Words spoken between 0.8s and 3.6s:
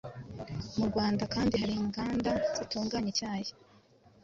Rwanda kandi hari inganda zitunganya icyayi;